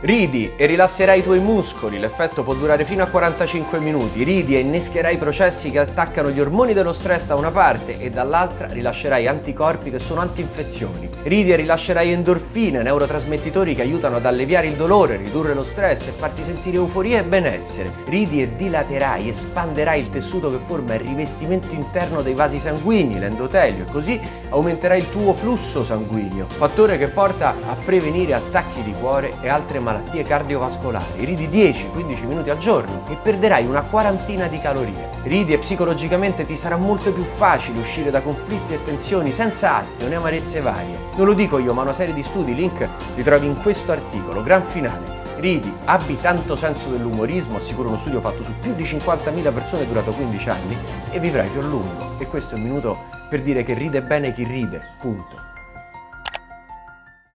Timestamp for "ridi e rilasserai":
0.00-1.20